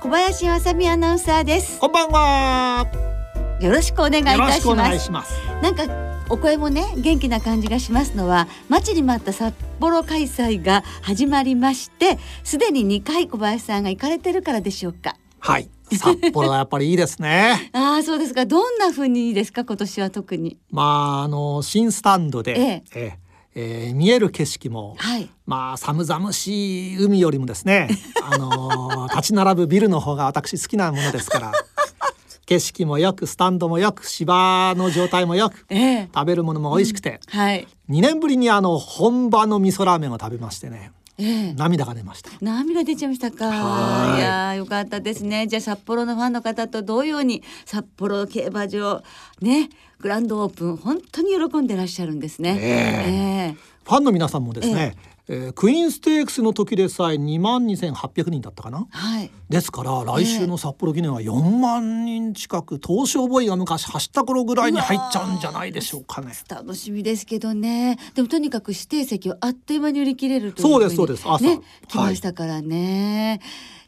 [0.00, 2.86] 小林わさみアナウンサーですこんばんは。
[3.60, 4.52] よろしくお願いいた
[5.00, 5.34] します。
[5.60, 5.86] なんか
[6.30, 15.68] お声もね元気な感じがしますのは待ちに待った札幌開催が始まりましてすでに2回小林さんが行かれてるからでしょうかはい。
[15.90, 17.70] 札幌はやっぱりいいですね。
[17.74, 25.30] ああそうですかどんな風にいいですか今年は特にまああの新スタンドで、えええええー見える景色も、はい。
[25.46, 27.88] まあ寒々しい海よりもですね、
[28.22, 31.52] あの立ち並ぶビルの方が私好きなものですから。
[32.46, 36.08] 景色もよくスタンドもよく芝の状態もよくええ。
[36.14, 37.68] 食べるものも美味しくて、はい。
[37.90, 43.48] 2年ぶりにあの本場の味噌ラーメンを食べましてねええ涙が出ました涙出ちゃいましたか。
[43.48, 45.46] はいいやーよかったですね。
[45.48, 49.02] じゃあ札幌のファンの方と同様に札幌競馬場
[49.40, 49.68] ね
[50.00, 52.56] グランドオープン本当に喜んでらっしゃるんですね。
[52.60, 54.94] えええファンの皆さんもですね、
[55.28, 58.86] えークイーンステークスの時でさえ2万2800人だったかな？
[58.90, 59.30] はい。
[59.48, 66.32] ですから来週の札幌記念は4万人近く東証ボーイが昔走った頃ぐらいに入っちゃうんじゃないでしょうかね。
[66.48, 67.98] 楽しみですけどね。
[68.14, 71.24] でもとにかく指定席をあっという間に売り切れるというそうですそうです。
[71.26, 71.44] 朝。
[71.44, 73.40] ね来ましたからね。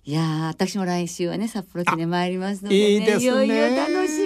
[0.02, 3.24] い、やー私も来週はね札幌記念参りますので、ね、いいですね。
[3.27, 4.19] よいよ楽し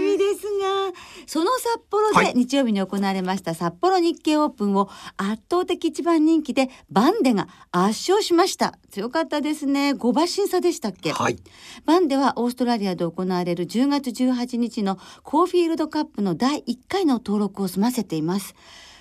[1.27, 2.35] その札幌ではい。
[2.35, 8.79] 日曜日に行われました札幌日経オープンを圧倒的一番人気でバンデが圧勝しました。
[8.91, 9.91] 強かったですね。
[9.93, 11.39] 5馬審査でしたっけ、はい、
[11.85, 18.55] バンデはオーストラリアで行われる10月18日のコーフィールドカップの第1回の登録を済ませています。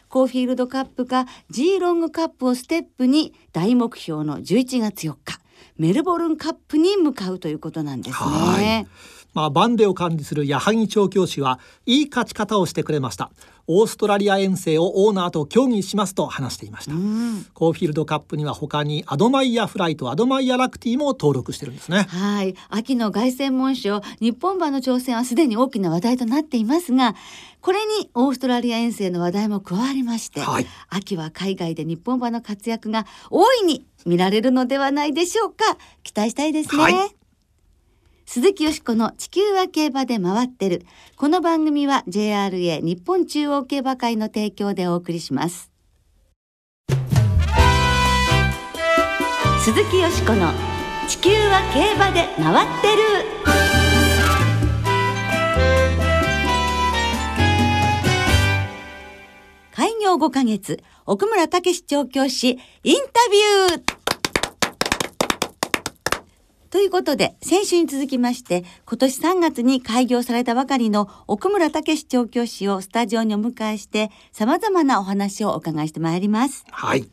[0.10, 5.40] コーフィールドカップか G ロングカップをステップに大目標の11月4日
[5.78, 9.23] メルボルンカップに向かうということなんですはねい。
[9.34, 13.32] まあ、バンデを管理する矢作調教師はいい勝ち方をしてくれました。
[13.66, 17.46] オーストラリア遠征をオーナーと協議しますと話していました、うん。
[17.54, 22.06] コーフィールドカップには他にアドマイヤフライトとアドマイヤラクティも登録してるんですね。
[22.10, 22.56] はい。
[22.70, 27.16] 秋の凱旋門賞日本馬の挑戦はすでに大きな話題となっていますが
[27.62, 30.68] これにオーストラリア遠征の話題も加わりまして、はい。
[30.90, 35.78] 秋は海外で日本馬の活躍が大いに見られるのではないでしょうか。
[36.04, 37.16] 期待したいですね、はい
[38.34, 40.88] 鈴木よしこの地球は競馬で回ってる。
[41.18, 45.70] この番組は JRA 日本中央競馬会の提供でお送りします。
[49.64, 50.52] 鈴木よしこの
[51.08, 53.04] 地球は競馬で回ってる。
[59.76, 63.30] 開業5ヶ月奥村武史調教師インタ
[63.70, 63.93] ビュー。
[66.74, 76.66] ということで先週に続きまして今年3月に開業されたばかりの奥村武史調教師をスタジオにお迎えして様々なお話をお伺いしてまいります。
[76.72, 77.08] はい。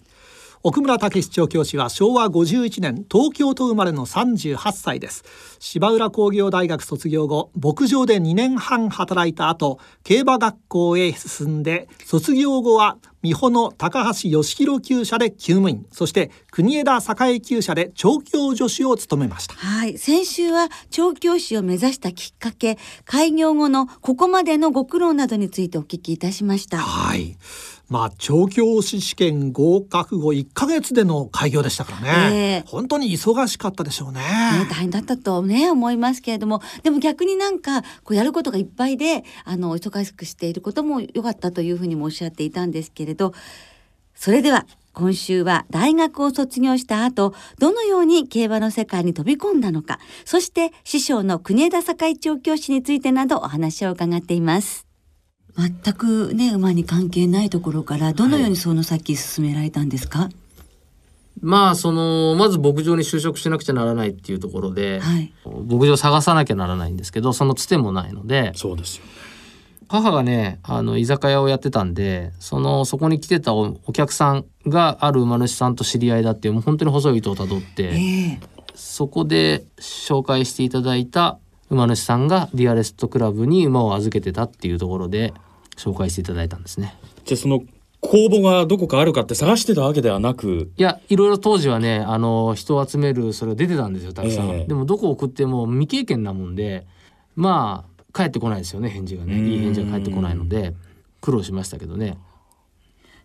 [0.62, 5.25] 奥村武史調教師は昭和51年東京都生まれの38歳です。
[5.59, 19.54] 芝浦工業大学卒業後牧場で2年半働いた後競馬学校へ進んで卒業後は美穂の高橋義弘厩舎で厩務員そして国枝栄厩舎で調教助手を務めました。
[19.54, 22.76] はい、先週は調教師を目指したきっかけ、
[23.06, 26.78] 開業後のここまでのご苦労などについてお聞きいたしました。
[26.78, 27.37] はい
[27.91, 32.65] まあ調教師試験合格後1ヶ月での開業でしたからね、ええ。
[32.67, 34.21] 本当に忙しかったでしょうね。
[34.21, 36.62] ね、大変だったとね思いますけれども。
[36.84, 43.34] でも逆になんかこうやることがいっぱいであの忙しくしていることも良かったというふうにもおっしゃっていたんですけれど
[44.15, 54.89] それでは今週は大学を卒業した後どのように競馬の世界に飛び込んだのかそして師匠の国枝栄調教師についてなどお話を伺っています。
[55.61, 60.31] 全くね馬に関係ないところからどのようにその先進められたんですか、
[61.43, 65.33] まあそのまず牧場に就職しなくちゃならないっていうところで、はい。
[65.45, 69.05] 牧場探さなきゃならないんですけどそのつてもないのでそうですよ。
[69.89, 78.41] 母がねあの居酒屋をやってたんでそのそこに来てたおお客さんがある馬主さんと知り合いだっていうもう本当に細い糸をたどって、ええ。
[78.75, 81.39] そこで紹介していただいた
[81.71, 85.33] 馬主さんがディアレストクラブに馬を預けてたっていうところで
[85.81, 86.94] 紹介していただいたんですね。
[87.25, 87.62] じゃあその
[88.00, 90.71] 公募がどこかあるかって探してたわけではなく。
[90.77, 94.65] いやいろいろ当時はねあの人を集めるそれが出てたんですよたくさん、ええ。
[94.67, 96.87] でもどこ送っても未経験なもんで
[97.37, 99.35] まあ返ってこないですよね返事がね。
[99.35, 99.47] うん。
[99.47, 100.75] いい返事が返ってこないので
[101.21, 102.19] 苦労しましたけどね。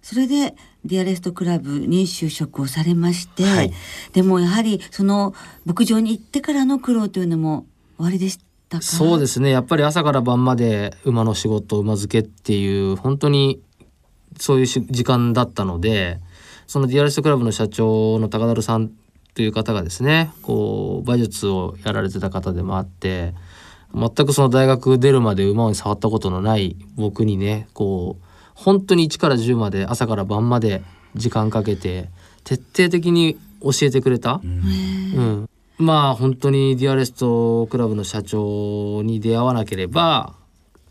[0.01, 3.74] それでディアレストクラブに就職をされまして、はい。
[4.13, 5.34] でもやはりその
[5.66, 7.66] 牧場に行ってからの苦労というのも
[7.98, 8.38] 終わりでし
[8.69, 8.83] たか。
[8.83, 9.50] そうですね。
[9.50, 13.62] やっぱり朝から晩まで馬の仕事馬漬けっていう本当に
[14.39, 16.19] そういうし時間だったので
[16.67, 18.91] そのディアレストクラブの社長の高田さん
[19.33, 23.33] という方がですねこう馬術をやられてた方でもあって
[23.94, 28.25] 全くその大学出るまで馬に触ったことのない僕にねこう
[28.56, 30.83] 本当に1から10まで朝から晩まで
[31.15, 32.09] 時間かけて
[32.44, 34.41] 徹底的に教えてくれた。
[34.44, 40.33] うん、まあ本当にディアレストクラブの社長に出会わなければ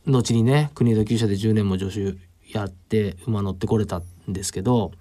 [0.06, 2.16] 後にね国枝厩舎で10年も助手
[2.52, 4.92] やって馬乗ってこれたんですけど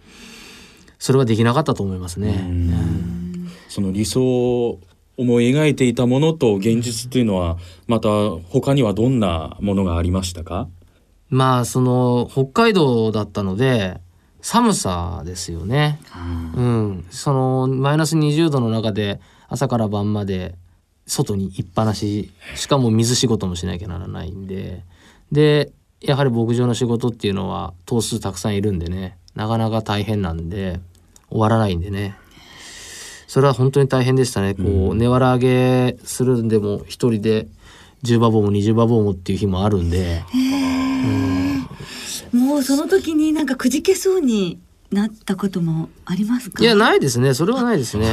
[0.99, 2.45] それはできなかったと思いますね。
[2.47, 4.79] うんその理想を
[5.17, 7.57] 思い描いていたものと現実というのは
[7.87, 8.09] また
[8.49, 10.67] 他にはどんなものがありましたか？
[11.29, 13.99] まあその北海道だったので
[14.41, 15.99] 寒さですよね。
[16.55, 19.19] うん、そのマイナス20度の中で
[19.53, 20.55] 朝から晩まで
[21.05, 24.83] 外に行っぱなししかも水仕事もしなきゃならないんで。
[25.31, 25.71] で
[26.01, 30.79] やはり牧場の仕事っていうのは頭数たくさんいるんでねなかなか大変なんで
[31.29, 32.15] 終わらないんでね。
[33.27, 34.55] それは本当に大変でしたね。
[34.55, 35.39] こう根わら上
[35.93, 37.47] げするんでも一人で
[38.03, 40.23] 10馬房も20馬房もっていう日もあるんで。
[42.31, 44.59] もうその時になんかくじけそうに
[44.93, 46.63] なったこともありますか？
[46.63, 48.07] いやないですねそれはないですね。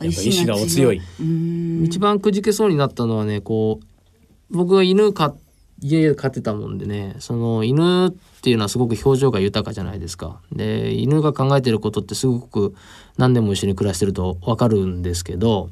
[0.00, 1.00] ええ意志がお強い。
[1.20, 5.34] うん一番くじけそうになったのはねこう僕が犬か
[5.80, 8.12] 家で飼ってたもんでねその犬っ
[8.42, 10.40] ていうのはすごく表情が豊かじゃないですか。
[10.52, 12.74] で犬が考えてることってすごく
[13.16, 15.70] 何年も一緒に暮らしてると分かるんですけど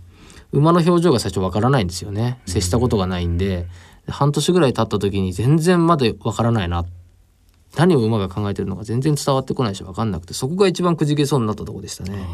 [0.53, 3.67] 馬の表情が最初分からないんですよね接したことがないんで
[4.09, 6.85] 半年ぐらい経った時に全然まだ分からないな
[7.76, 12.26] 何を馬が考えてるのか全然伝わってこないし分かんなくてそこが一番くじけそうになったとこでしたね。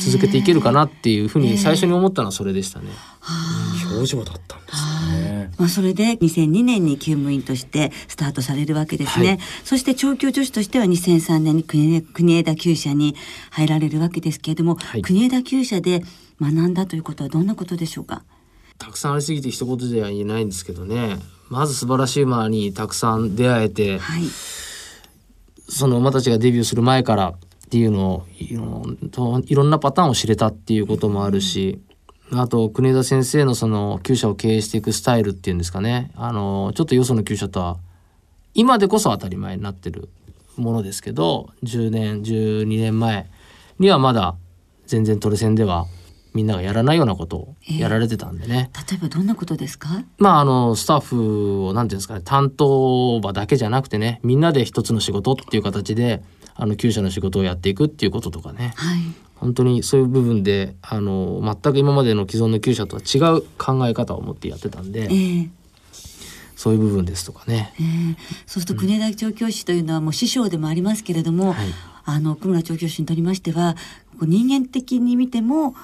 [0.00, 2.86] 続けていけるかなっていうふうに最初に思ったのはそれでしたね。
[3.92, 4.76] 表情だったんです
[5.12, 5.50] ね。
[5.58, 9.38] まあ、それで2002年に厩務員としてスタートされるわけですね、はい。
[9.64, 13.16] そして調教助手としては2003年に国枝国枝厩舎に
[13.50, 15.02] 入られるわけですけれども、はい。
[15.02, 16.02] 国枝厩舎で
[16.40, 18.22] 学んだということはどんなことでしょうか？
[18.78, 21.18] たくさんありすぎて一言では言えないんですけどね。
[21.48, 24.22] まず素晴らしい馬にたくさん出会えてはい。
[25.68, 27.34] その馬たちがデビューする前から
[27.66, 31.80] っていうのをいろんなパターンを知れたっていうこともあるし
[32.32, 36.12] あと国枝先生のその厩舎を経営していくスタイルっていうんですかね。
[36.16, 37.78] あのちょっとよその厩舎とは
[38.54, 40.08] 今でこそ当たり前になってる
[40.56, 43.28] ものですけど10年12年前
[43.78, 44.34] にはまだ
[44.86, 45.86] 全然トレセンでは
[46.36, 50.04] みんながやらないようなことをやられてたんでね、例えばどんなことですか？
[50.18, 56.22] まああのスタッフをなんていうんですかね担当馬だけじゃなくてねみんなで一つの仕事っていう形で
[56.54, 58.74] あの厩舎の仕事をやっていくっていうこととかね。
[58.76, 58.98] はい。
[59.36, 65.48] 本当にそういう部分であの全く今までの既存の厩舎とは違う考え方を持ってやってたんでええ。
[66.54, 67.74] そういう部分ですとかね。
[67.80, 68.16] ええ。
[68.46, 71.66] そうすると国枝調教師というのはもう師匠でもありますけれども、はい。
[72.08, 73.74] あの奥村調教師にとりましては
[74.12, 75.74] こう人間的に見ても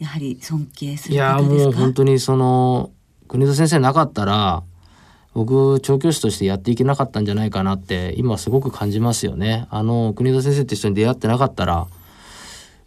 [0.00, 1.70] やはり尊敬すいやる方ですか？
[1.70, 2.90] もう本当にその
[3.28, 4.64] 国枝先生なかったら
[5.34, 9.68] 僕調教師としてやっていけなかったんじゃないかなって今すごく感じますよね。
[9.70, 11.86] あの国枝先生って人に出会ってなかったら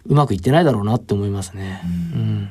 [0.06, 1.82] うまくいってないだろうなって思いますね。
[2.14, 2.50] うん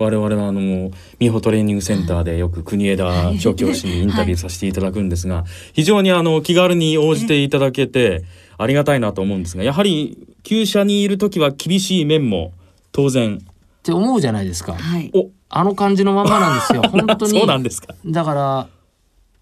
[0.00, 8.22] 我々はあの美穂トレーニングセンターでよく国枝調教師にインタビューさせていただくんですが、非常にあの気軽に応じていただけて
[8.58, 12.52] ありがたいなと思うんですがやはり厩舎にいる時は厳しい面も
[12.92, 13.44] 当然
[13.88, 14.74] って思うじゃないですか。
[14.74, 16.82] はいおあの感じのまんまなんですよ。
[16.92, 17.30] 本当に。
[17.30, 18.68] そうなんですかだから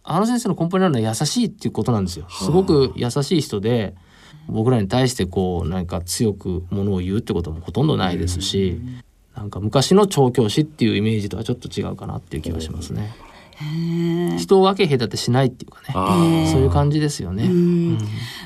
[0.05, 2.27] あの先生の根本にあるのは優しいっていうことなんですよ。
[2.31, 3.95] すごく優しい人で
[4.49, 8.81] 僕らに対してこう何か強くものを言うってこともほとんどないですし、
[9.35, 13.17] なんか昔の調教師っていうイメージとはちょっと違うかなっていう気がしますね。
[14.39, 15.81] 人を分け隔てしないっていうか
[16.19, 16.49] ね。
[16.51, 17.45] そういう感じですよね。
[17.45, 17.99] うん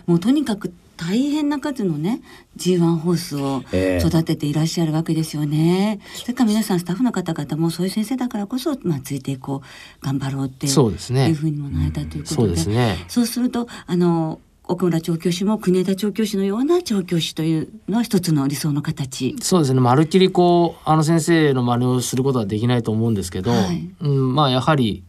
[0.07, 2.21] もうとにかく大変な数のね
[2.59, 5.99] G1 ホースをええ育てていらっしゃるわけですよね。
[6.14, 12.97] それから皆さんスタッフの方々もそういう先生だからこそまあついていこう頑張ろうっていうそうですねいうふうにもなれたということそうで、ですね。
[13.09, 19.36] そうするとあの奥村調教師も国枝調教師のような調教師というのは一つの理想の形。
[19.42, 25.04] そうですねまるっきりこうあの先生の真似をすることはできないと思ううんですけど、はいうん、まあやはり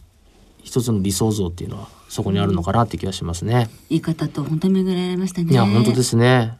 [0.63, 3.69] 一つの理想像っていうのはそこにあるのかなって気がしますね。
[3.89, 5.51] いい方と本当に巡られましたね。
[5.51, 6.57] いや本当ですね。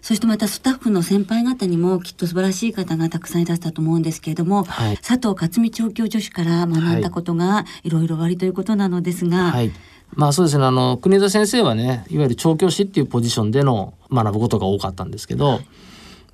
[0.00, 9.72] そしてまたスタッフの先輩方にもきっと素晴らしい方がたくさんいらしたと思うんですけれども、はい佐藤克美調教助手から学んだことがいろいろありということなのですが、はい。
[10.14, 10.64] まあそうですね。
[10.64, 15.60] あの国枝先生はね、いわゆる調教師っていうポジションでの学ぶことが多かったんですけど、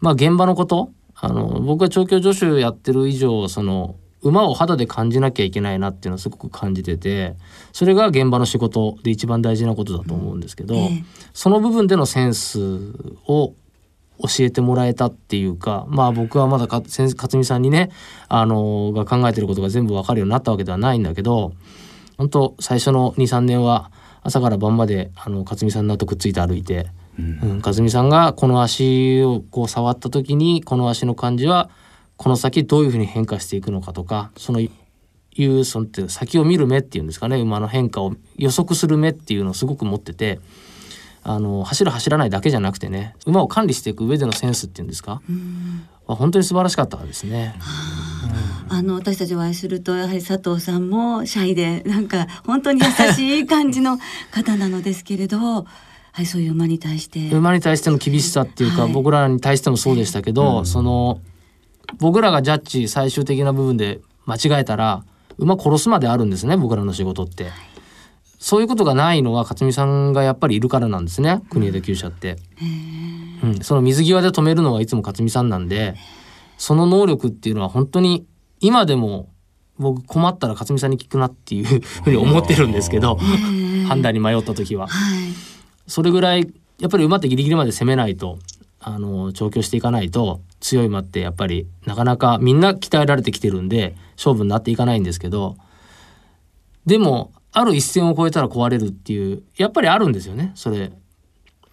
[0.00, 7.34] まあ現場のこと、あの僕が調教助手やってる以上、その馬を肌で感じなきゃいけないなっていうのをすごく感じてて、
[7.72, 12.60] それが現場の仕事で一番大事なことだと思うんですけど、ええその部分でのセンス
[13.26, 13.54] を
[14.18, 17.90] 教えてもらえたっていうかまあ僕はまだか先生勝美さんにね
[18.28, 21.52] あのが考えてることが全部わかるようになったわけではないんだけど
[22.22, 23.90] 本当最初の23年は
[24.22, 26.86] 朝から晩まであの勝美さんの後くっついて歩いて、
[27.18, 31.68] うん、勝美さんがこの足をこう触った時にこの足の感じは
[32.16, 34.70] この先どういうふうに変化していくのかとかそのい
[35.40, 40.38] うそのって先を見る目っていうんですかね馬の変化を予測する目っていうのをすごく持ってて。
[41.24, 45.22] あの走る走らないだけじゃなくてね馬を管理していく上でのセンスっていうんですか、
[46.06, 47.54] まあ本当に素晴らしかったですね。
[48.68, 53.98] あの私たちお会いするとやはり佐藤さんもシャイでなんか本当に優しい感じの
[54.30, 55.38] 方なのですけれど、
[56.12, 57.30] はい、そういう馬に対して。
[57.30, 58.92] 馬に対しての厳しさっていうか、はい。
[58.92, 61.20] 僕らに対してもそうでしたけど、その
[61.98, 65.04] 僕らがジャッジ最終的な部分で間違えたら
[65.38, 67.50] 馬殺すまであるんですね僕らの仕事って。
[68.42, 71.42] そういうことがないのは勝美さんがやっぱりいるからなんですね。
[71.48, 72.38] 国枝厩舎って。
[73.44, 75.48] うん、その水際で止めるのはいつも勝美さん。
[75.48, 75.94] なんで
[76.58, 78.26] その能力っていうのは本当に
[78.58, 79.28] 今でも
[79.78, 83.16] 僕困ったら勝美さんに聞くなっていうふうに思ってるんですけど
[83.86, 84.88] 判断に迷った時は。
[84.88, 85.18] はい。
[85.86, 88.40] それぐらいやっぱり馬ってギリギリまで攻めないと
[88.80, 95.56] あの調教していかないと強い馬ってやっぱりなかなかみんな鍛えられてきてるんで勝負になっていかないんですけど
[96.86, 100.92] でもある一線を越えたら壊れるっていうやっぱりあるんですよねそれ。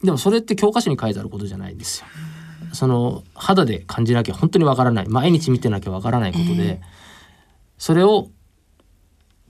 [0.03, 2.07] でもそれって教科書に書いてあることじゃないんですよ。
[2.73, 5.07] その肌で感じなきゃ本当にわからない。
[5.07, 6.81] 毎日見てなきゃわからないことで、
[7.77, 8.29] それを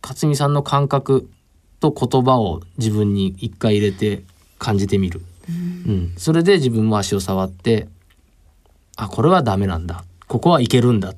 [0.02, 1.30] 勝美さんの感覚
[1.80, 4.24] と言葉を自分に一回入れて
[4.58, 5.52] 感じてみる、う
[5.92, 6.14] ん。
[6.18, 7.88] それで自分も足を触って
[8.96, 10.04] あこれはダメなんだ。
[10.28, 11.10] ここはいけるんだ。
[11.10, 11.16] っ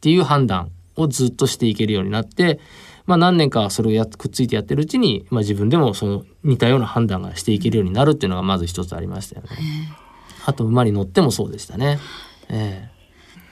[0.00, 2.60] ていう判断をずっとしていけるようになって、
[3.06, 9.48] まあ、何年かそれをやっくっついてやってるうちに、まあ、自分でもその似たような判断がしていけるようになるっていうのがまず一つありましたよね。
[10.44, 11.98] あと馬に乗ってもそうでしたね。
[12.48, 12.96] ええ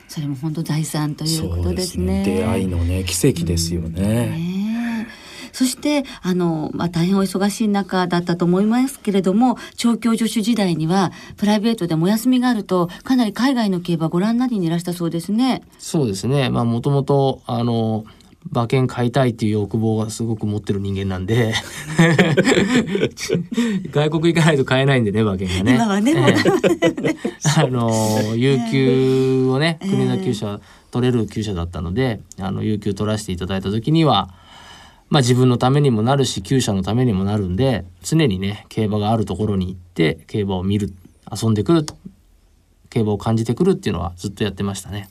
[0.07, 2.23] それも本当財産というそことでうですすね。
[2.23, 4.01] ね出会いのね奇跡ですよね。
[4.01, 15.63] ねえそしてあの、まあ、大変お忙しい中だったと思いますけれども調教助手時代にはプライベートでもお休みがあるとかなり海外の競馬ご覧になりにいらしたそうですね。
[15.79, 16.51] そうですね。
[16.51, 18.05] まあもともとあの
[18.53, 21.55] 馬券買いたいっていう欲望がすごく持ってる人間なんで
[23.91, 25.75] 外国行かないと買えないんでね馬券がね。
[25.75, 26.35] 今はねえ
[27.03, 27.17] え
[27.57, 30.61] あの有給をね国の厩舎
[30.91, 34.35] 取れる厩舎だったのであの有給取らせていただいた時には。
[35.11, 40.93] まあ自分のためにもなるし厩舎のためにもなるんで常にね競馬があるところに行って競馬を見る
[41.31, 41.85] 遊んでくる
[42.91, 45.09] 競馬を感じてくるっていうのはずっとやってましたね。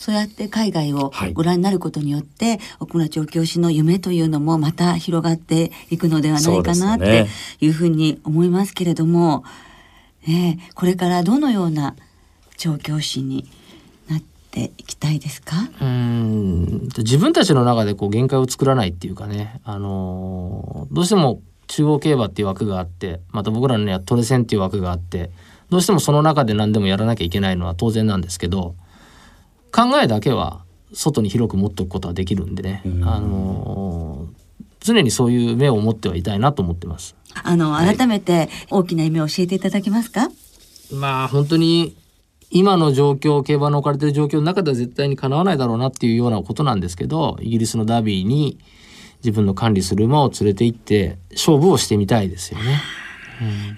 [0.00, 1.34] そうやって海外をはい。
[1.34, 7.26] ご覧になることによって、奥村調教師の夢というのもまた広がっていくのではないかなって
[7.60, 9.44] いうふうに思いますけれども、
[10.26, 11.96] ええこれからどのような
[12.56, 13.46] 調教師に
[14.08, 15.56] なっていきたいですか？
[15.80, 25.30] うーん自分たちの中でこう限界を作らないっていうかね、あのーどうしても中央競馬っていう枠があってまた僕らのにはトレセンっていう枠があって
[25.68, 28.74] どうしてもその中で何でもやらなきゃいけないのは当然なんですけど
[29.72, 34.40] 考えだけは外に広く持っておくことはできるんでね、うんあのー
[34.80, 37.14] 常にそういう目を持ってはいたいなと思ってます。
[37.44, 40.30] あの改めて大きな夢を教えていただけますか、
[40.92, 41.96] まあ本当に
[42.50, 48.58] 今の状況競馬の置かれてる状況の中では絶対にかなわないだろうなっていうようなことなんですけどイギリスのダービーに
[49.22, 52.80] 自分の管理する馬を連れて行って勝負をしてみたいですよね。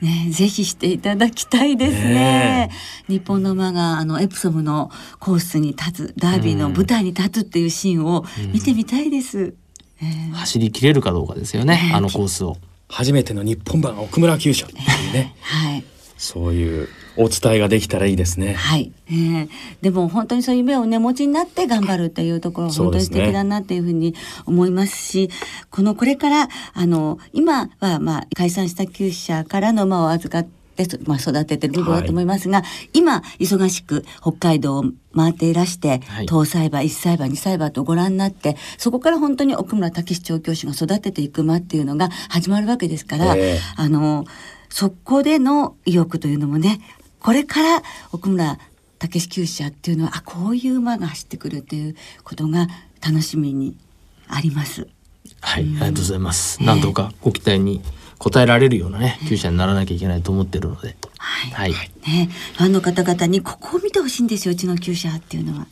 [0.01, 1.99] ね、ぜひしていただきたいですね。
[2.05, 2.71] ね
[3.09, 9.55] 日本の馬があのエプソムのコースに立つダービーの舞台に立つっていうシーンを見てみたいです。
[10.01, 12.57] えー走り切れるかどうかですよねあのコースを。
[12.89, 14.79] 初めての日本版奥村厩舎ってい
[15.11, 15.35] うね。
[15.41, 15.85] はい。
[16.19, 18.55] そういうお伝えができたらいいですね。
[18.55, 19.49] はい、えー
[19.81, 24.15] でも本当にそういう夢をね持ちになって頑張るっていうところ本当に素敵だなっていうふうに
[24.47, 25.31] 思いますし
[25.71, 36.27] このこれからあの今はまあ解散した厩舎からの馬を預かっで、まあ、育ててる部分だと思いますが、今忙しく北海道を回っていらして、はい。
[36.27, 43.59] 当栽培一栽培二栽培とご覧になってそこから本当に奥村武史調教師が育てていく間っていうのが始まるわけですから、ええ。
[43.77, 44.25] あの
[44.69, 46.81] そこでの意欲というのもね
[47.23, 48.59] これから奥村
[48.99, 52.69] 武史厩舎っていうのはあこういう馬が走ってくるっていうことが
[53.05, 53.77] 楽しみに
[54.29, 54.89] あります。
[55.41, 56.63] はい、ありがとうございます。
[56.63, 57.83] なんとかご期待に
[58.19, 60.97] 応えられるようなね、厩舎にならなきゃいけないと思ってるので。
[61.19, 61.91] はいはい。
[62.09, 65.67] ね、ファンの方々にここを見てほしいんですようちの厩舎っていうのは。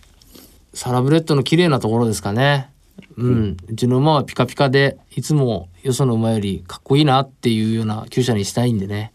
[0.75, 2.71] サラブレッドの綺麗なところですかね。
[3.17, 9.13] うん、うちの馬はピカピカで、いつもよその馬よりかっこいいなっていうような厩舎にしたいんでね。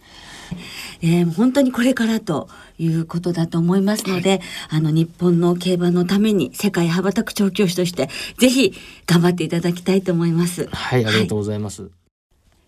[1.02, 8.74] えー本当にこれからということだと思いますので、あの日本の競馬のために世界羽ばたく調教師としてぜひ
[9.06, 10.68] 頑張っていただきたいと思います。
[10.68, 11.90] はい、ありがとうございます。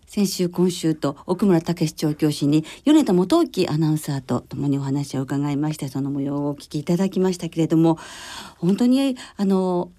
[0.08, 7.98] 先週今週と奥村武史調教師に米田元興アナウンサーと共にお話を伺いましてその模様をお聞きいただきましたけれども
[8.56, 9.92] 本当にあの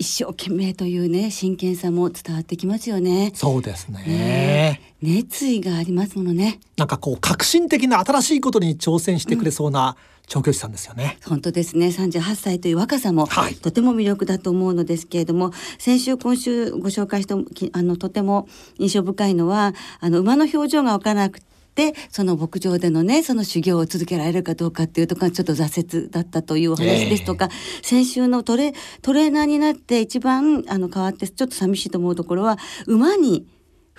[0.00, 3.32] 一生懸命というね真剣さも伝わってきますよね。
[3.34, 4.02] そうですね。
[4.06, 6.58] ね熱意がありますものね。
[6.78, 11.88] なんかこう革新的な新しいことに挑戦してくれそうな調教師さんですよね、本当ですね。
[11.88, 13.56] 38歳という若さもはい。
[13.56, 21.40] とても魅力だと思うのですけれども、先週今週ご紹介したきあのとても印象深いのはあの馬の表情がわからなく
[21.74, 27.48] てその牧場でのねその修行を続けられるかどうかっていうところがちょっと挫折だったというお話ですとか、
[27.82, 28.72] 先週のトレ
[29.02, 33.46] トレーナーになって一番あの変わってちょっと寂しいと思うところは馬に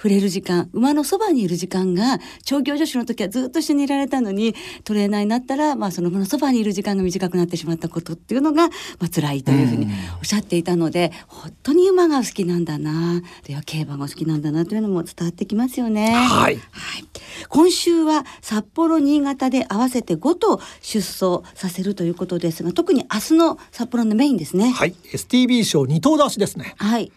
[0.01, 8.73] 触れる時間馬のそばにいる時間が調教助手の時はずっと一緒にいられたのにトレーナーになったら、まあ、その馬のそばにいる時間が短くなってしまったことっていうのが、ま
[9.05, 9.85] あ辛いというふうに
[10.17, 13.21] おっしゃっていたので本当に馬が好きなんだな。
[13.43, 16.13] では競馬が好きなんだなというのも伝わってきますよね。
[16.13, 16.55] はい。
[16.55, 17.05] はい、
[17.49, 24.71] 今週は札幌新潟で合わせて5頭出走させるということですが特に明日の札幌のメインですね。
[24.71, 27.11] はい、STB 賞二頭出しですね、はい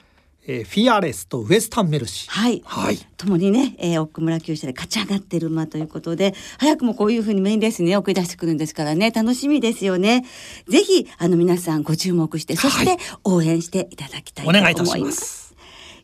[0.47, 2.31] えーフィアレスとウエスタンメルシー。
[2.31, 2.99] はい、はい。
[3.17, 9.11] ともにね、えー、奥村厩舎で勝ち上がってる馬ということで早くもこういうふうにメインレースにね送り出してくるんですからね。
[9.11, 10.25] 楽しみですよね。
[10.69, 15.55] ぜひあの皆さんご注目してそして応援していただきたいとお思います,、願いいたします。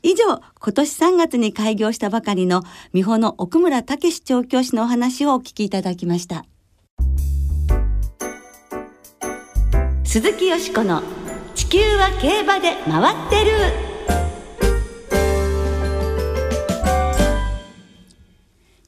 [0.03, 2.63] 以上今年3月に開業したばかりの
[2.95, 6.47] 美穂の奥村武史調教師のお話をお聞きいただきました。
[10.05, 11.03] 鈴木よしこの
[11.55, 13.90] 地球は競馬で回ってる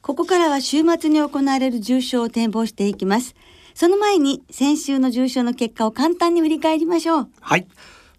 [0.03, 3.35] ここからは週末に行われる重賞を展望していきます。
[3.73, 7.29] その前に先週の重賞の結果を簡単に振り返りましょう。
[7.39, 7.65] はい。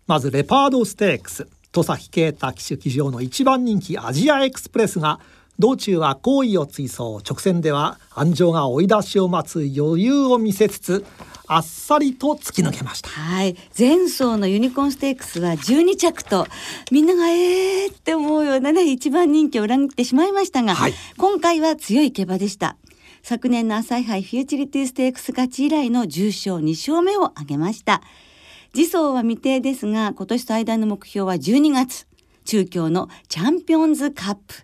[0.07, 1.47] まずレパードステークス。
[1.73, 5.21] 戸崎啓太騎手騎乗の一番人気アジアエクスプレスが
[5.59, 11.05] 道中は好意を追走直線では安城が追い出しを待つ余裕を見せつつ
[11.47, 13.11] あっさりと突き抜けました。
[13.11, 13.55] はい。
[13.79, 16.47] 前走のユニコーンステークスは12着と
[16.91, 20.95] みんながえーって思うようなね一番人気を裏切ってしまいましたが、はい。
[21.19, 22.77] 今回は強い競馬でした。
[23.23, 28.03] 昨年の朝杯フューチュリティステークス勝ち以来の重賞2勝目を挙げました。
[28.73, 32.07] 次走は未定ですが今年最大の目標は12月
[32.45, 34.64] 中京のチャンピオンズカップ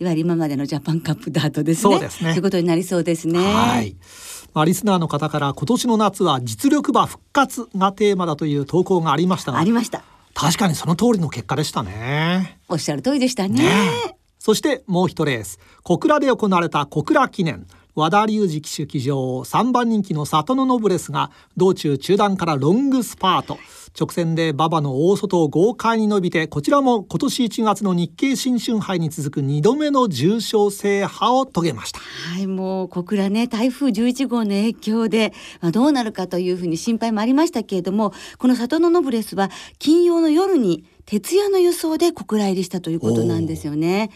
[0.00, 1.92] いわゆる今までのジャパンカップダートですね。
[1.92, 2.32] そうですね。
[2.32, 3.38] ということになりそうですね。
[3.38, 3.96] はい。
[4.54, 10.02] まあ、リスナーの方から今年の夏は実力馬復活がテーマだという投稿がありましたがありました。
[10.32, 12.58] 確かにその通りの結果でしたね。
[12.68, 13.62] おっしゃる通りでしたね。
[13.62, 13.64] ね
[14.08, 14.16] え。
[14.38, 15.58] そしてもう一レース。
[15.82, 17.66] 小倉で行われた小倉記念
[18.00, 23.58] 和田龍二騎手騎乗3番人気の里のノブレスが道中中段からロングスパート
[23.98, 32.00] 直線で馬場の大外を豪快に伸びてこちらも今年1月の日経新春杯に続く2度目の重賞制覇を遂げました。
[32.00, 44.12] はい、もう小倉ね台風11号の影響で、まあ、どうなるかというふうに心配もありましたけれどもこの里のノブレスは金曜の夜に徹夜の輸送で小倉入りしたということなんですよね。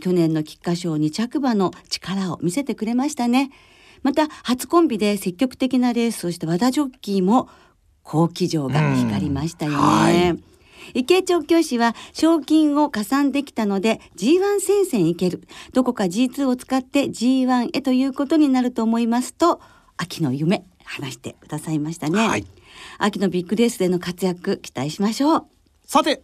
[0.00, 3.50] 去年の菊花賞2着馬の力を見せてくれましたね。
[4.04, 7.48] また初コンビで積極的なレースをした和田ジョッキーも
[8.04, 9.72] 好騎乗が光りましたよ
[10.06, 10.36] ね。
[10.94, 15.48] 池江調教師は賞金を加算できたので G1 戦線いける。
[15.72, 19.60] どこか G2 を使って G1 へということになると思いますと
[19.96, 22.46] 秋の夢話してくださいましたね、はい。
[22.98, 25.46] 秋のビッグレースでの活躍期待しましょう。
[25.84, 26.22] さて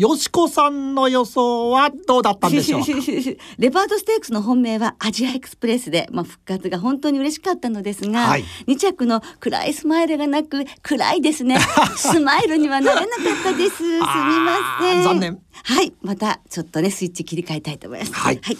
[0.00, 2.86] よしこさんの予想はどうだったんでしょうか？
[3.58, 8.44] レパートステークスの本命はアジアエクスプレスで、まあ、復活が本当に嬉しかったのですが、はい。
[8.66, 11.60] 2着の暗いスマイルがなく暗いですね。
[11.98, 13.76] スマイルにはなれなかったです。
[13.76, 15.02] すみません。
[15.04, 15.38] 残念。
[15.64, 15.92] はい。
[16.00, 18.12] またちょっとねスイッチ切り替えたいと思います。
[18.14, 18.40] はい。
[18.42, 18.52] さ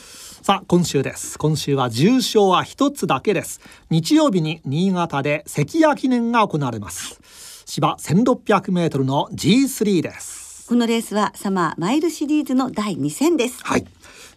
[0.42, 1.38] さあ今週です。
[1.38, 3.62] 今週は重賞は一つだけです。
[3.88, 7.18] 日曜日に新潟で関谷記念が行われます。
[7.64, 10.39] 芝1600メートルの G3 です
[10.70, 13.58] このレースはサマーマイルシリーズの第2戦です。
[13.64, 13.84] はい。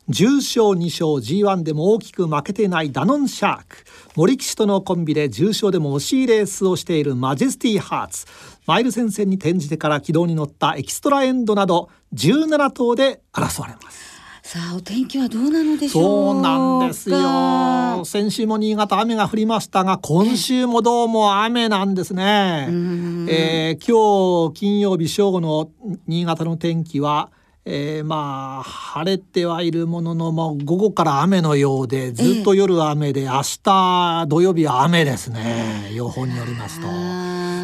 [0.09, 3.77] 重賞2勝 G1 でも大きく負けてないダノンシャーク。
[4.15, 8.25] 森騎士とのコンビで重賞でも惜しいレースをしているマジェスティハーツ。
[8.65, 14.12] マイル戦線に転じてから軌道に乗ったエキストラエンドなど17頭で争われます。
[14.45, 18.03] さあお天気はどうなのでしょそうなんですよ。
[18.03, 22.67] 先週も新潟雨が降りましたが今週もどうも雨なんですね、
[23.29, 25.71] えー、今日金曜日正午の
[26.07, 27.31] 新潟の天気は
[27.65, 35.89] えー、まあ晴れてはいるもののもう午後から雨のようでずっと夜雨で、えー、明日土曜日は雨ですね。
[35.93, 36.87] 予報によりますと。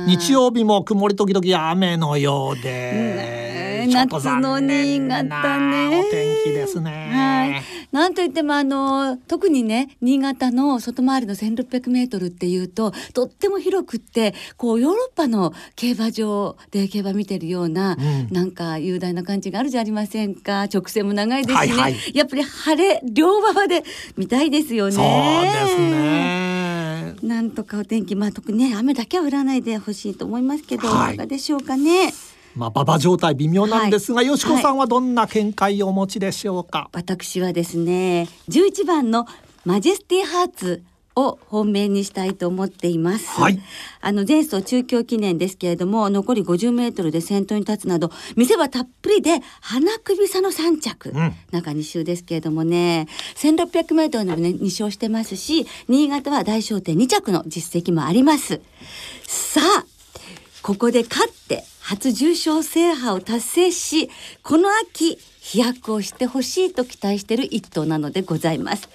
[0.08, 3.49] 日曜日も曇り時々雨のようで。
[3.90, 6.06] 夏の新潟ね。
[6.08, 7.10] お天気ですね。
[7.12, 7.62] はい。
[7.92, 20.64] なんといってもあの特にね新潟の外回りの1600メートルっていうととっても広くってこうヨーロッパの競馬場で競馬見てるような、うん、なんか雄大な感じがあるじゃありませんか？
[20.64, 21.74] 直線も長いですしね。
[21.74, 23.84] はいはい、やっぱり晴れ両馬場で
[24.18, 24.92] 見たいですよね。
[24.92, 27.16] そうですね。
[27.24, 32.14] なんとかお天気まあ特にね雨だけは降らないでほしいと思いますけど、はい、いかがでしょうかね。
[32.60, 39.26] まあ、馬場状態微妙なんですが、はい、よしこさんはどんな見解をお持ちでしょうか、私はですね11番の
[39.64, 40.84] マジェスティハーツ
[41.16, 43.28] を本命にしたいと思っています。
[43.28, 43.60] はい、
[44.02, 58.62] あの前走中京記念ですけれども残り50メートルで先頭に立つなど見せ場たっぷりで花首差の3着、うん、中2周ですけれどもね1600メートルでもね2勝してますし新潟は大商店2着の実績もあります。
[59.24, 59.86] さあ
[60.62, 64.12] ここで勝って初重賞制覇を達成し
[64.44, 68.88] この秋飛躍をしてほしいと期待している一頭なのでございます。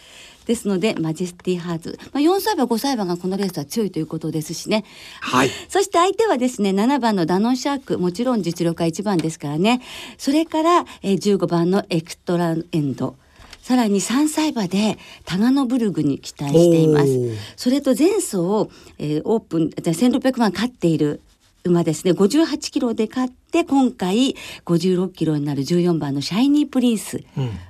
[0.47, 4.85] ですのでマジェスティハーズ、まあ、4歳馬5歳馬がこのレースは強いということですしね、
[5.23, 9.81] はい、そして相手はですね7番のダノンシャークもちろん実力は1番ですからね。
[10.17, 13.17] それから、えー、15番のエクトラエンド。
[13.61, 17.09] さらに3歳馬でタガノブルグに期待しています。
[17.57, 21.23] それと前走、えー、オープン1600万勝っている
[21.67, 27.25] 馬ですね58キロで勝って今回56キロになる14番のシャイニープリンス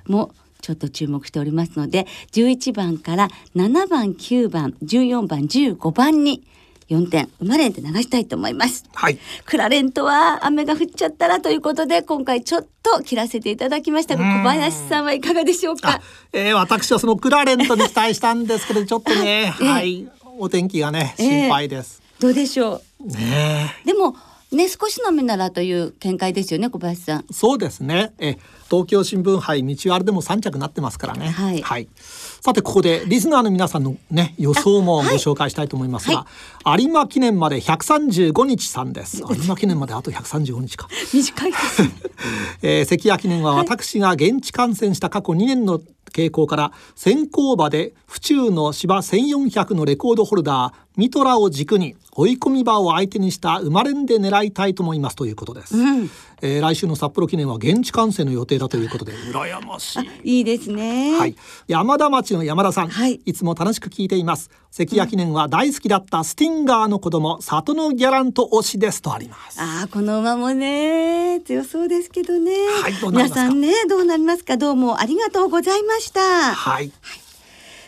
[0.05, 0.31] も
[0.61, 6.43] ちょっと注目しておりますので11番から7番9番14番15番に
[6.89, 8.83] 4点馬連で流したいと思います。
[8.93, 9.17] はい。
[9.45, 16.01] クラレントは雨が降っちゃったらということで今回ちょっと切らせていただきましたが小林さんはいかがでしょうか？
[16.33, 22.04] えー、私はそのクラレントに期待したんですけどちょっとね、 はい、お天気がね心配です。
[22.19, 23.07] どうでしょう？
[23.07, 24.15] ねでも
[24.51, 27.25] ね少しのみならという見解ですよね小林さん。
[27.31, 28.13] そうですね。
[28.19, 28.37] え
[28.69, 31.29] 東京新聞杯道あれでも三着なってますからね。
[31.29, 31.61] はい。
[31.61, 31.87] はい。
[31.99, 36.25] さてここでリスナーの皆さんのね予想もご紹介したいと思いますが、
[36.63, 39.21] はい、有馬記念まで135日さんです。
[39.21, 40.87] 有馬記念まであと135日か。
[41.13, 41.91] 短いです、ね。
[42.61, 45.81] えー、関谷記念は私が現地観戦した過去2年の
[46.13, 56.09] 傾向から先行馬で府中の芝1400のレコードホルダーミトラを軸に追い込み場を相手にした生まれんで狙いたいと思いますということです、うん、
[56.41, 59.11] えー、来週の札幌記念は現地観戦の予定だということで。
[59.11, 60.37] 羨ましい。
[60.37, 61.17] いいですね。
[61.17, 61.35] はい。
[61.67, 64.49] 山田町の山田さん、はい、いつも楽しく聞いています。
[64.71, 69.57] 関谷記念は大好きだったスティンガーの子供里のギャラント推しですとあります。
[69.59, 72.51] あこの馬もね強そうですけどね。
[72.81, 74.55] はい皆さんねどうなりますか？
[74.55, 76.21] どうもありがとうございました。
[76.21, 77.19] はい、はい、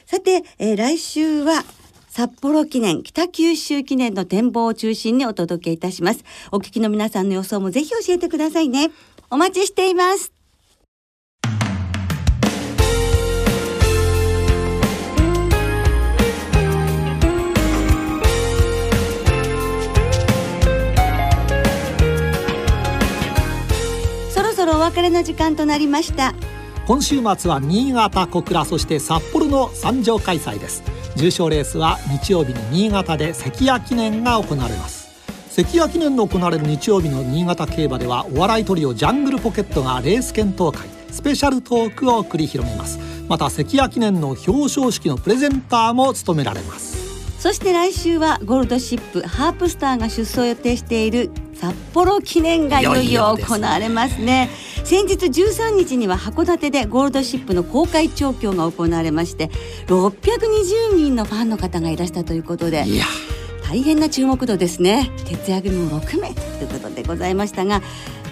[0.06, 1.64] さて、えー、来週は
[2.18, 6.26] 札幌記念北九州記念の展望を中心にお届けいたします。
[6.52, 8.90] お聞きの皆さんの予想もぜひ教えてくださいね。
[9.30, 10.34] お待ちしています。
[24.32, 26.34] そろそろお別れの時間となりました。
[26.88, 30.84] 今週末は新潟小倉そして札幌の三条開催です。
[31.18, 35.10] 重賞レースは日曜日に新潟で関谷記念が行われます。
[35.50, 43.00] 関谷記念の行われる日曜日の新潟競馬ではお笑いトリオジャングルポケットがレース検討会スペシャルトークを繰り広げます。
[43.28, 46.97] また関谷記念の表彰式のプレゼンターも務められます。
[47.40, 54.50] そして来週はゴールドシップハープスターが出走予定している札幌記念がいよいよ行われますね。
[54.84, 59.50] 先日13日には函館でゴールドシップの公開調教が行われまして
[59.88, 62.86] 620人のファンの方がいらしたということで
[63.68, 65.12] 大変な注目度ですね。
[65.26, 67.82] 徹夜組も6名ということでございましたが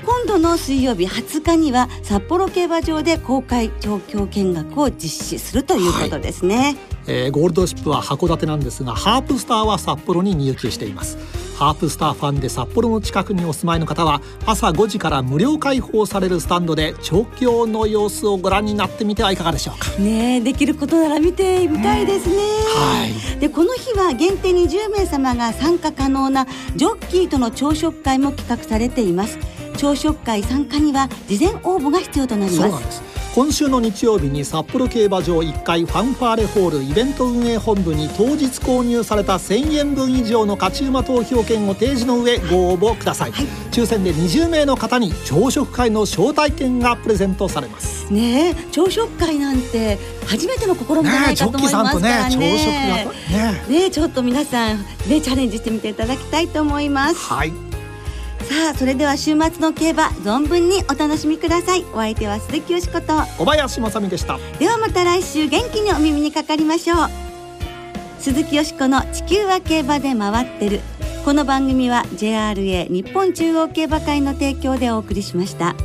[0.06, 11.18] 今度の水曜日20日には札幌競馬場で公開状況見学を実施するということですね、えーゴールドシップは函館なんですがハープスターは札幌に入厩しています。
[11.56, 19.90] ハープスターファンで札幌の近くにお住まいの方は朝5時から無料開放されるスタンドで調教の様子をご覧になってみてはいかがでしょうか。
[19.98, 23.40] ねえできることなら見てみたいですね、はい。
[23.40, 29.40] でこの日は限定20名様が参加可能なジョッキーとの朝食会も企画されています。
[29.78, 32.58] 朝食会参加には事前応募が必要となります。
[32.58, 43.32] そうなんです今週の日曜日に札幌競馬場1階ファンファーレホールイベント運営本部に当日購入された1000円分以上の勝ち馬投票券を提示の上ご応募ください、
[43.72, 48.10] 抽選で20名の方に朝食会の招待券がプレゼントされます。
[48.10, 53.66] ねえ朝食会なんて初めての試みじゃないかと思いますからね朝食がね。
[53.68, 54.78] ねえちょっと皆さん
[55.10, 57.18] ねチャレンジしてみていただきたいと思います。
[57.18, 57.75] はい
[58.50, 61.84] さあそれでは週末の競馬存分にお楽しみください。
[61.94, 63.14] お相手は鈴木よしこと。
[63.38, 64.38] 小林正美でした。
[64.60, 66.98] ではまた来週元気にお耳にかかりましょう。
[68.20, 70.82] 鈴木よしこの地球は競馬で回ってる。
[71.26, 75.76] この番組は JRA 日本中央競馬会の提供でお送りしました。